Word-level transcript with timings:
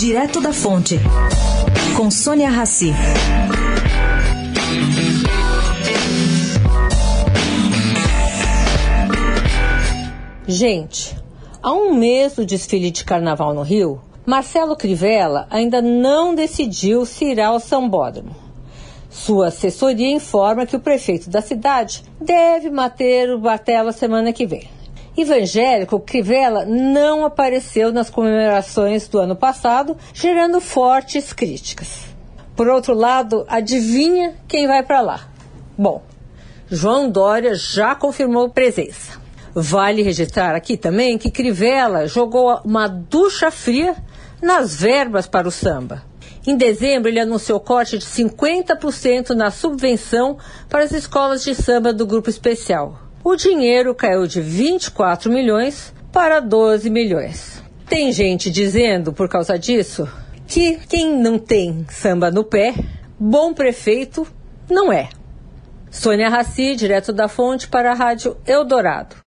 Direto 0.00 0.40
da 0.40 0.50
Fonte, 0.50 0.98
com 1.94 2.10
Sônia 2.10 2.48
Rassi. 2.48 2.90
Gente, 10.48 11.14
há 11.62 11.74
um 11.74 11.92
mês 11.92 12.36
do 12.36 12.46
desfile 12.46 12.90
de 12.90 13.04
carnaval 13.04 13.52
no 13.52 13.60
Rio, 13.60 14.00
Marcelo 14.24 14.74
Crivella 14.74 15.46
ainda 15.50 15.82
não 15.82 16.34
decidiu 16.34 17.04
se 17.04 17.26
irá 17.26 17.48
ao 17.48 17.60
sambódromo. 17.60 18.34
Sua 19.10 19.48
assessoria 19.48 20.10
informa 20.10 20.64
que 20.64 20.76
o 20.76 20.80
prefeito 20.80 21.28
da 21.28 21.42
cidade 21.42 22.02
deve 22.18 22.70
manter 22.70 23.28
o 23.28 23.38
martelo 23.38 23.92
semana 23.92 24.32
que 24.32 24.46
vem. 24.46 24.79
Evangélico 25.16 25.98
Crivella 26.00 26.64
não 26.64 27.24
apareceu 27.24 27.92
nas 27.92 28.08
comemorações 28.08 29.08
do 29.08 29.18
ano 29.18 29.34
passado, 29.34 29.96
gerando 30.14 30.60
fortes 30.60 31.32
críticas. 31.32 32.04
Por 32.54 32.68
outro 32.68 32.94
lado, 32.94 33.44
adivinha 33.48 34.34
quem 34.46 34.66
vai 34.66 34.82
para 34.82 35.00
lá? 35.00 35.28
Bom, 35.76 36.02
João 36.70 37.10
Dória 37.10 37.54
já 37.54 37.94
confirmou 37.94 38.50
presença. 38.50 39.20
Vale 39.54 40.02
registrar 40.02 40.54
aqui 40.54 40.76
também 40.76 41.18
que 41.18 41.30
Crivella 41.30 42.06
jogou 42.06 42.60
uma 42.64 42.86
ducha 42.86 43.50
fria 43.50 43.96
nas 44.40 44.76
verbas 44.76 45.26
para 45.26 45.48
o 45.48 45.50
samba. 45.50 46.02
Em 46.46 46.56
dezembro, 46.56 47.08
ele 47.08 47.20
anunciou 47.20 47.60
corte 47.60 47.98
de 47.98 48.04
50% 48.04 49.30
na 49.30 49.50
subvenção 49.50 50.38
para 50.68 50.84
as 50.84 50.92
escolas 50.92 51.42
de 51.42 51.54
samba 51.54 51.92
do 51.92 52.06
grupo 52.06 52.30
especial. 52.30 53.09
O 53.22 53.36
dinheiro 53.36 53.94
caiu 53.94 54.26
de 54.26 54.40
24 54.40 55.30
milhões 55.30 55.92
para 56.10 56.40
12 56.40 56.88
milhões. 56.88 57.62
Tem 57.86 58.10
gente 58.12 58.50
dizendo, 58.50 59.12
por 59.12 59.28
causa 59.28 59.58
disso, 59.58 60.08
que 60.46 60.78
quem 60.88 61.18
não 61.20 61.38
tem 61.38 61.84
samba 61.90 62.30
no 62.30 62.42
pé, 62.42 62.74
bom 63.18 63.52
prefeito 63.52 64.26
não 64.70 64.90
é. 64.90 65.10
Sônia 65.90 66.30
Raci, 66.30 66.74
direto 66.76 67.12
da 67.12 67.28
fonte 67.28 67.68
para 67.68 67.92
a 67.92 67.94
Rádio 67.94 68.36
Eldorado. 68.46 69.16